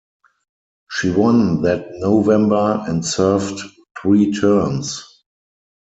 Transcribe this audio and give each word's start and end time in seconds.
She 0.89 1.11
won 1.11 1.61
that 1.61 1.91
November 1.97 2.83
and 2.87 3.05
served 3.05 3.61
three 4.01 4.33
terms. 4.33 5.03